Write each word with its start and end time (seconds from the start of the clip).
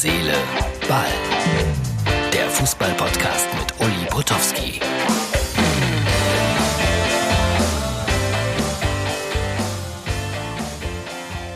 Seele, 0.00 0.32
Ball. 0.88 1.06
Der 2.32 2.48
Fußball-Podcast 2.50 3.48
mit 3.58 3.80
Uli 3.80 4.06
Potowski. 4.08 4.78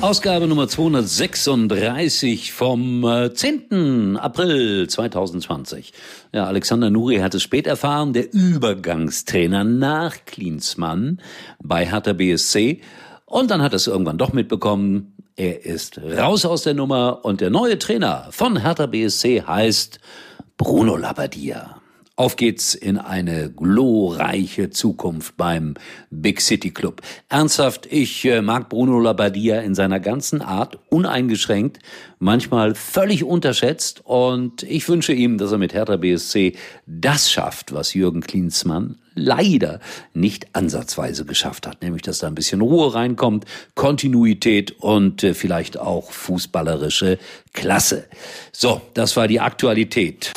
Ausgabe 0.00 0.46
Nummer 0.46 0.68
236 0.68 2.52
vom 2.52 3.04
10. 3.34 3.72
Äh, 3.72 4.18
April 4.20 4.88
2020. 4.88 5.92
Ja, 6.32 6.44
Alexander 6.44 6.90
Nuri 6.90 7.16
hat 7.16 7.34
es 7.34 7.42
spät 7.42 7.66
erfahren, 7.66 8.12
der 8.12 8.32
Übergangstrainer 8.32 9.64
nach 9.64 10.14
Klinsmann 10.26 11.20
bei 11.60 11.84
Hertha 11.84 12.12
BSC. 12.12 12.82
Und 13.26 13.50
dann 13.50 13.62
hat 13.62 13.72
er 13.72 13.76
es 13.76 13.88
irgendwann 13.88 14.16
doch 14.16 14.32
mitbekommen. 14.32 15.17
Er 15.38 15.64
ist 15.64 16.00
raus 16.02 16.44
aus 16.44 16.62
der 16.62 16.74
Nummer 16.74 17.24
und 17.24 17.40
der 17.40 17.48
neue 17.48 17.78
Trainer 17.78 18.26
von 18.32 18.60
Hertha 18.60 18.86
BSC 18.86 19.42
heißt 19.46 20.00
Bruno 20.56 20.96
Labbadia. 20.96 21.80
Auf 22.18 22.34
geht's 22.34 22.74
in 22.74 22.98
eine 22.98 23.48
glorreiche 23.48 24.70
Zukunft 24.70 25.36
beim 25.36 25.74
Big 26.10 26.40
City 26.40 26.72
Club. 26.72 27.00
Ernsthaft, 27.28 27.86
ich 27.92 28.24
äh, 28.24 28.42
mag 28.42 28.68
Bruno 28.68 28.98
Labbadia 28.98 29.60
in 29.60 29.76
seiner 29.76 30.00
ganzen 30.00 30.42
Art, 30.42 30.80
uneingeschränkt, 30.90 31.78
manchmal 32.18 32.74
völlig 32.74 33.22
unterschätzt 33.22 34.00
und 34.04 34.64
ich 34.64 34.88
wünsche 34.88 35.12
ihm, 35.12 35.38
dass 35.38 35.52
er 35.52 35.58
mit 35.58 35.74
Hertha 35.74 35.96
BSC 35.96 36.56
das 36.86 37.30
schafft, 37.30 37.72
was 37.72 37.94
Jürgen 37.94 38.22
Klinsmann 38.22 38.96
leider 39.14 39.78
nicht 40.12 40.56
ansatzweise 40.56 41.24
geschafft 41.24 41.68
hat, 41.68 41.82
nämlich 41.82 42.02
dass 42.02 42.18
da 42.18 42.26
ein 42.26 42.34
bisschen 42.34 42.62
Ruhe 42.62 42.94
reinkommt, 42.94 43.44
Kontinuität 43.76 44.72
und 44.80 45.22
äh, 45.22 45.34
vielleicht 45.34 45.78
auch 45.78 46.10
fußballerische 46.10 47.16
Klasse. 47.52 48.06
So, 48.50 48.80
das 48.94 49.16
war 49.16 49.28
die 49.28 49.38
Aktualität. 49.38 50.32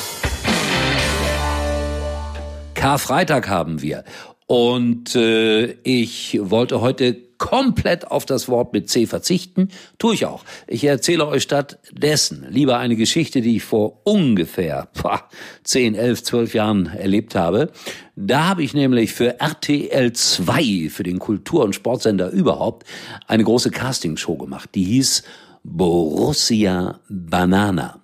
Karfreitag 2.82 3.48
haben 3.48 3.80
wir. 3.80 4.02
Und 4.48 5.14
äh, 5.14 5.66
ich 5.84 6.36
wollte 6.42 6.80
heute 6.80 7.14
komplett 7.38 8.10
auf 8.10 8.26
das 8.26 8.48
Wort 8.48 8.72
mit 8.72 8.90
C 8.90 9.06
verzichten. 9.06 9.68
Tue 10.00 10.14
ich 10.14 10.26
auch. 10.26 10.42
Ich 10.66 10.82
erzähle 10.82 11.28
euch 11.28 11.44
stattdessen 11.44 12.44
lieber 12.50 12.78
eine 12.78 12.96
Geschichte, 12.96 13.40
die 13.40 13.58
ich 13.58 13.62
vor 13.62 14.00
ungefähr 14.02 14.88
boah, 15.00 15.28
10, 15.62 15.94
11, 15.94 16.24
12 16.24 16.54
Jahren 16.54 16.86
erlebt 16.86 17.36
habe. 17.36 17.70
Da 18.16 18.48
habe 18.48 18.64
ich 18.64 18.74
nämlich 18.74 19.12
für 19.12 19.38
RTL 19.38 20.12
2, 20.12 20.88
für 20.90 21.04
den 21.04 21.20
Kultur- 21.20 21.62
und 21.62 21.76
Sportsender 21.76 22.30
überhaupt, 22.30 22.84
eine 23.28 23.44
große 23.44 23.70
Castingshow 23.70 24.36
gemacht. 24.36 24.70
Die 24.74 24.82
hieß 24.82 25.22
Borussia 25.62 26.98
Banana. 27.08 28.00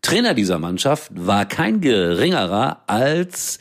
Trainer 0.00 0.34
dieser 0.34 0.60
Mannschaft 0.60 1.10
war 1.12 1.44
kein 1.44 1.80
geringerer 1.80 2.84
als 2.86 3.58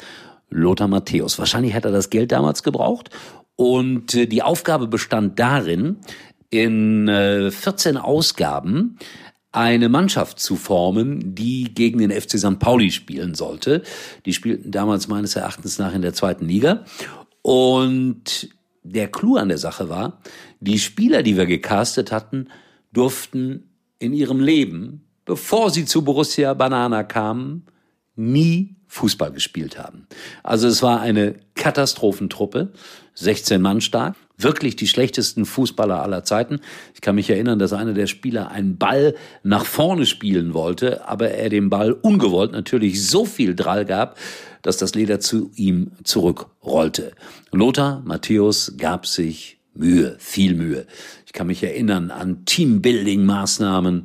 Lothar 0.52 0.88
Matthäus. 0.88 1.40
Wahrscheinlich 1.40 1.74
hat 1.74 1.86
er 1.86 1.92
das 1.92 2.10
Geld 2.10 2.32
damals 2.32 2.62
gebraucht. 2.62 3.10
Und 3.56 4.14
äh, 4.14 4.28
die 4.28 4.44
Aufgabe 4.44 4.88
bestand 4.88 5.40
darin, 5.40 5.98
in 6.50 7.08
14 7.08 7.96
äh, 7.96 8.00
Ausgaben 8.00 8.98
eine 9.54 9.90
Mannschaft 9.90 10.40
zu 10.40 10.56
formen, 10.56 11.36
die 11.36 11.74
gegen 11.74 12.00
den 12.00 12.12
FC 12.12 12.38
St. 12.38 12.60
Pauli 12.60 12.92
spielen 12.92 13.36
sollte. 13.36 13.84
Die 14.26 14.34
spielten 14.34 14.72
damals 14.72 15.08
meines 15.08 15.36
Erachtens 15.36 15.78
nach 15.80 15.94
in 15.94 16.02
der 16.02 16.14
zweiten 16.14 16.46
Liga. 16.46 16.86
Und 17.42 18.50
der 18.84 19.10
Clou 19.10 19.38
an 19.38 19.50
der 19.50 19.58
Sache 19.58 19.90
war, 19.90 20.22
die 20.60 20.80
Spieler, 20.80 21.24
die 21.24 21.38
wir 21.38 21.46
gecastet 21.46 22.12
hatten, 22.12 22.48
durften 22.94 23.70
in 24.00 24.14
ihrem 24.14 24.40
Leben, 24.40 25.06
bevor 25.26 25.70
sie 25.70 25.86
zu 25.86 26.04
Borussia 26.04 26.54
Banana 26.54 27.04
kamen, 27.04 27.66
nie 28.16 28.76
Fußball 28.88 29.32
gespielt 29.32 29.80
haben. 29.80 30.08
Also 30.44 30.68
es 30.68 30.84
war 30.84 31.00
eine 31.00 31.36
Katastrophentruppe, 31.56 32.74
16 33.16 33.62
Mann 33.62 33.80
stark, 33.82 34.16
wirklich 34.38 34.76
die 34.76 34.88
schlechtesten 34.88 35.46
Fußballer 35.46 36.02
aller 36.02 36.24
Zeiten. 36.24 36.60
Ich 36.94 37.02
kann 37.02 37.16
mich 37.16 37.30
erinnern, 37.30 37.60
dass 37.60 37.74
einer 37.74 37.94
der 37.94 38.08
Spieler 38.08 38.52
einen 38.52 38.78
Ball 38.78 39.16
nach 39.44 39.66
vorne 39.66 40.06
spielen 40.06 40.54
wollte, 40.54 41.08
aber 41.08 41.32
er 41.32 41.50
dem 41.50 41.70
Ball 41.70 41.94
ungewollt 41.94 42.52
natürlich 42.52 43.08
so 43.08 43.26
viel 43.26 43.56
Drall 43.56 43.86
gab, 43.86 44.18
dass 44.62 44.78
das 44.78 44.94
Leder 44.94 45.20
zu 45.20 45.52
ihm 45.56 45.92
zurückrollte. 46.04 47.14
Lothar 47.52 48.02
Matthäus 48.06 48.74
gab 48.78 49.08
sich 49.08 49.60
Mühe, 49.74 50.16
viel 50.20 50.56
Mühe. 50.56 50.86
Ich 51.26 51.34
kann 51.34 51.48
mich 51.48 51.64
erinnern 51.64 52.12
an 52.12 52.44
Teambuilding-Maßnahmen, 52.46 54.04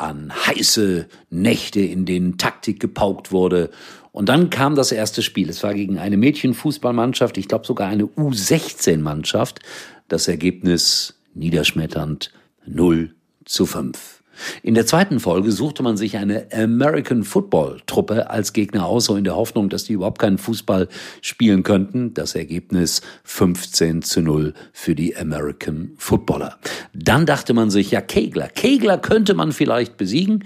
an 0.00 0.32
heiße 0.46 1.06
Nächte, 1.30 1.80
in 1.80 2.06
denen 2.06 2.38
Taktik 2.38 2.80
gepaukt 2.80 3.32
wurde 3.32 3.70
und 4.12 4.28
dann 4.28 4.50
kam 4.50 4.74
das 4.74 4.92
erste 4.92 5.22
Spiel. 5.22 5.48
Es 5.48 5.62
war 5.62 5.74
gegen 5.74 5.98
eine 5.98 6.16
Mädchenfußballmannschaft, 6.16 7.38
ich 7.38 7.48
glaube 7.48 7.66
sogar 7.66 7.88
eine 7.88 8.04
U16-Mannschaft. 8.04 9.60
Das 10.08 10.26
Ergebnis 10.26 11.14
niederschmetternd 11.34 12.32
0 12.66 13.14
zu 13.44 13.66
5. 13.66 14.20
In 14.62 14.74
der 14.74 14.86
zweiten 14.86 15.20
Folge 15.20 15.52
suchte 15.52 15.82
man 15.82 15.96
sich 15.96 16.16
eine 16.16 16.46
American 16.52 17.24
Football 17.24 17.82
Truppe 17.86 18.30
als 18.30 18.52
Gegner 18.52 18.86
aus, 18.86 19.04
so 19.04 19.16
in 19.16 19.24
der 19.24 19.36
Hoffnung, 19.36 19.68
dass 19.68 19.84
die 19.84 19.92
überhaupt 19.92 20.18
keinen 20.18 20.38
Fußball 20.38 20.88
spielen 21.20 21.62
könnten. 21.62 22.14
Das 22.14 22.34
Ergebnis 22.34 23.02
15 23.24 24.02
zu 24.02 24.22
0 24.22 24.54
für 24.72 24.94
die 24.94 25.14
American 25.14 25.92
Footballer. 25.98 26.58
Dann 26.94 27.26
dachte 27.26 27.54
man 27.54 27.70
sich, 27.70 27.90
ja, 27.90 28.00
Kegler, 28.00 28.48
Kegler 28.48 28.98
könnte 28.98 29.34
man 29.34 29.52
vielleicht 29.52 29.96
besiegen. 29.96 30.44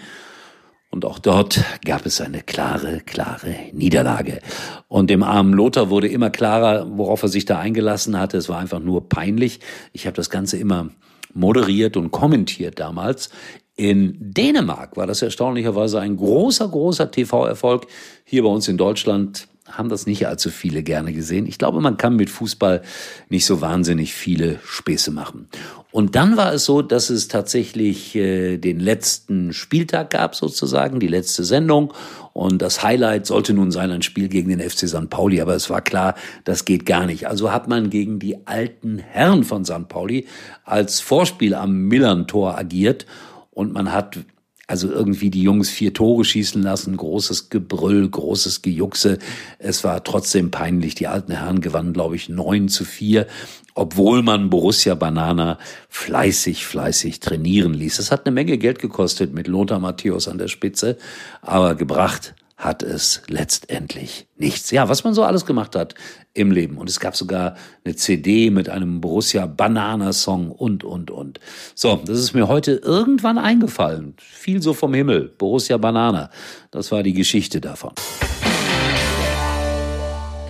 Und 0.91 1.05
auch 1.05 1.19
dort 1.19 1.61
gab 1.85 2.07
es 2.07 2.21
eine 2.21 2.43
klare, 2.43 3.01
klare 3.01 3.53
Niederlage. 3.73 4.39
Und 4.87 5.11
dem 5.11 5.25
armen 5.25 5.53
Lothar 5.53 5.91
wurde 5.91 6.07
immer 6.07 6.31
klarer, 6.31 6.87
worauf 6.97 7.23
er 7.25 7.29
sich 7.29 7.45
da 7.45 7.59
eingelassen 7.59 8.17
hatte. 8.19 8.37
Es 8.37 8.49
war 8.49 8.59
einfach 8.61 8.79
nur 8.79 9.09
peinlich. 9.09 9.59
Ich 9.93 10.07
habe 10.07 10.15
das 10.15 10.31
Ganze 10.31 10.57
immer 10.57 10.91
moderiert 11.33 11.97
und 11.97 12.13
kommentiert 12.13 12.79
damals. 12.79 13.31
In 13.75 14.17
Dänemark 14.21 14.97
war 14.97 15.09
das 15.09 15.21
erstaunlicherweise 15.21 15.99
ein 15.99 16.17
großer, 16.17 16.69
großer 16.69 17.11
TV-Erfolg. 17.11 17.89
Hier 18.25 18.45
bei 18.45 18.49
uns 18.49 18.69
in 18.69 18.77
Deutschland 18.77 19.49
haben 19.67 19.89
das 19.89 20.07
nicht 20.07 20.29
allzu 20.29 20.51
viele 20.51 20.83
gerne 20.83 21.13
gesehen. 21.13 21.47
Ich 21.47 21.59
glaube, 21.59 21.81
man 21.81 21.97
kann 21.97 22.15
mit 22.15 22.31
Fußball 22.31 22.83
nicht 23.31 23.47
so 23.47 23.61
wahnsinnig 23.61 24.15
viele 24.15 24.61
Späße 24.65 25.11
machen. 25.11 25.49
Und 25.95 26.17
dann 26.17 26.37
war 26.37 26.53
es 26.53 26.65
so, 26.65 26.83
dass 26.83 27.09
es 27.09 27.29
tatsächlich 27.29 28.17
äh, 28.17 28.57
den 28.57 28.81
letzten 28.81 29.53
Spieltag 29.53 30.11
gab, 30.11 30.35
sozusagen, 30.35 30.99
die 30.99 31.07
letzte 31.07 31.45
Sendung. 31.45 31.95
Und 32.33 32.61
das 32.63 32.83
Highlight 32.83 33.27
sollte 33.27 33.55
nun 33.55 33.71
sein, 33.71 33.93
ein 33.93 34.03
Spiel 34.03 34.27
gegen 34.27 34.49
den 34.49 34.59
FC 34.59 34.89
St. 34.89 35.09
Pauli. 35.09 35.41
Aber 35.41 35.55
es 35.55 35.71
war 35.71 35.83
klar, 35.83 36.17
das 36.43 36.65
geht 36.65 36.85
gar 36.85 37.07
nicht. 37.07 37.29
Also 37.29 37.53
hat 37.53 37.69
man 37.69 37.91
gegen 37.91 38.19
die 38.19 38.45
alten 38.45 38.99
Herren 38.99 39.45
von 39.45 39.65
St. 39.65 39.87
Pauli 39.89 40.27
als 40.65 40.99
Vorspiel 40.99 41.55
am 41.55 41.83
Millern-Tor 41.83 42.59
agiert. 42.59 43.07
Und 43.53 43.73
man 43.73 43.93
hat 43.93 44.19
also 44.67 44.91
irgendwie 44.91 45.31
die 45.31 45.43
Jungs 45.43 45.69
vier 45.69 45.93
Tore 45.93 46.25
schießen 46.25 46.63
lassen, 46.63 46.97
großes 46.97 47.51
Gebrüll, 47.51 48.09
großes 48.09 48.63
Gejuchse. 48.63 49.19
Es 49.59 49.85
war 49.85 50.03
trotzdem 50.05 50.51
peinlich. 50.51 50.95
Die 50.95 51.07
alten 51.07 51.33
Herren 51.33 51.61
gewannen, 51.61 51.93
glaube 51.93 52.17
ich, 52.17 52.29
neun 52.29 52.69
zu 52.69 52.85
vier, 52.85 53.27
obwohl 53.75 54.23
man 54.23 54.49
Borussia 54.51 54.95
Banana 54.95 55.59
fleißig, 55.91 56.67
fleißig 56.67 57.21
trainieren 57.21 57.75
ließ. 57.75 57.99
Es 57.99 58.11
hat 58.11 58.25
eine 58.25 58.35
Menge 58.35 58.57
Geld 58.57 58.79
gekostet 58.79 59.35
mit 59.35 59.49
Lothar 59.49 59.81
Matthäus 59.81 60.29
an 60.29 60.39
der 60.39 60.49
Spitze, 60.49 60.97
aber 61.43 61.75
gebracht 61.75 62.35
hat 62.57 62.83
es 62.83 63.23
letztendlich 63.29 64.29
nichts. 64.37 64.71
Ja, 64.71 64.89
was 64.89 65.05
man 65.05 65.13
so 65.13 65.25
alles 65.25 65.45
gemacht 65.45 65.75
hat 65.75 65.95
im 66.35 66.51
Leben. 66.51 66.79
Und 66.79 66.89
es 66.89 67.01
gab 67.01 67.17
sogar 67.17 67.57
eine 67.85 67.97
CD 67.97 68.51
mit 68.51 68.69
einem 68.69 69.01
Borussia 69.01 69.47
Banana 69.47 70.13
Song 70.13 70.51
und, 70.51 70.85
und, 70.85 71.11
und. 71.11 71.41
So, 71.75 72.01
das 72.05 72.19
ist 72.19 72.33
mir 72.33 72.49
heute 72.49 72.73
irgendwann 72.73 73.39
eingefallen. 73.39 74.15
Viel 74.19 74.63
so 74.63 74.73
vom 74.73 74.95
Himmel. 74.95 75.33
Borussia 75.37 75.77
Banana. 75.79 76.31
Das 76.71 76.93
war 76.93 77.03
die 77.03 77.13
Geschichte 77.13 77.61
davon. 77.61 77.93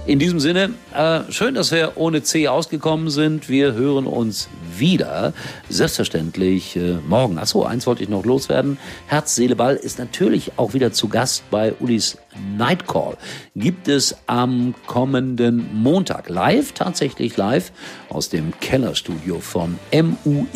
In 0.06 0.18
diesem 0.18 0.38
Sinne, 0.38 0.74
äh, 0.94 1.20
schön, 1.30 1.54
dass 1.54 1.72
wir 1.72 1.92
ohne 1.94 2.22
C 2.22 2.48
ausgekommen 2.48 3.08
sind. 3.08 3.48
Wir 3.48 3.72
hören 3.72 4.06
uns 4.06 4.50
wieder. 4.78 5.32
Selbstverständlich 5.68 6.76
äh, 6.76 6.98
morgen. 7.06 7.38
Achso, 7.38 7.64
eins 7.64 7.86
wollte 7.86 8.02
ich 8.02 8.08
noch 8.08 8.24
loswerden. 8.24 8.78
Herz, 9.06 9.34
Seele, 9.34 9.56
Ball 9.56 9.76
ist 9.76 9.98
natürlich 9.98 10.52
auch 10.56 10.74
wieder 10.74 10.92
zu 10.92 11.08
Gast 11.08 11.48
bei 11.50 11.74
Ulis 11.80 12.18
Nightcall. 12.56 13.16
Gibt 13.54 13.88
es 13.88 14.16
am 14.26 14.74
kommenden 14.86 15.82
Montag 15.82 16.28
live, 16.28 16.72
tatsächlich 16.72 17.36
live, 17.36 17.72
aus 18.08 18.28
dem 18.28 18.52
Kellerstudio 18.60 19.40
von 19.40 19.78
muxx.tv. 19.92 20.52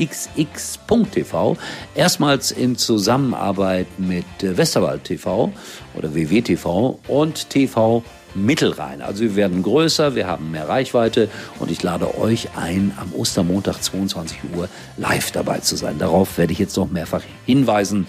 Erstmals 1.95 2.51
in 2.51 2.77
Zusammenarbeit 2.77 3.87
mit 3.99 4.27
Westerwald 4.41 5.05
TV 5.05 5.53
oder 5.95 6.15
WWTV 6.15 6.99
und 7.09 7.51
TV 7.51 8.03
mittelrein. 8.35 9.03
Also 9.03 9.23
wir 9.23 9.37
werden 9.37 9.63
größer, 9.63 10.15
wir 10.15 10.27
haben 10.27 10.51
mehr 10.51 10.69
Reichweite 10.69 11.29
und 11.59 11.71
ich 11.71 11.83
lade 11.83 12.19
euch 12.19 12.49
ein, 12.57 12.93
am 13.01 13.13
Ostermontag 13.13 13.83
22 13.83 14.39
Uhr 14.57 14.69
live 14.97 15.31
dabei 15.31 15.59
zu 15.61 15.77
sein. 15.77 15.99
Darauf 15.99 16.39
werde 16.39 16.53
ich 16.53 16.59
jetzt 16.59 16.77
noch 16.77 16.91
mehrfach 16.91 17.23
hinweisen 17.47 18.07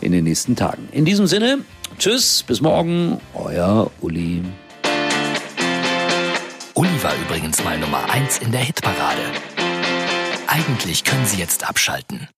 in 0.00 0.12
den 0.12 0.24
nächsten 0.24 0.56
Tagen. 0.56 0.88
In 0.92 1.04
diesem 1.04 1.26
Sinne, 1.26 1.58
tschüss, 1.98 2.42
bis 2.42 2.60
morgen, 2.60 3.20
euer 3.34 3.90
Uli. 4.00 4.42
Uli 6.74 7.02
war 7.02 7.12
übrigens 7.26 7.62
mal 7.62 7.78
Nummer 7.78 8.10
1 8.10 8.38
in 8.38 8.52
der 8.52 8.62
Hitparade. 8.62 9.22
Eigentlich 10.46 11.04
können 11.04 11.26
Sie 11.26 11.38
jetzt 11.38 11.68
abschalten. 11.68 12.28